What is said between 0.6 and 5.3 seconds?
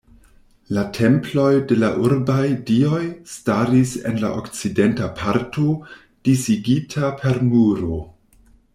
La temploj de la urbaj dioj staris en la okcidenta